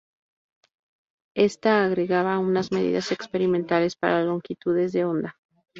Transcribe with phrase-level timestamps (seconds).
[1.35, 5.37] Ésta agregaba unas medidas experimentales para longitudes de onda.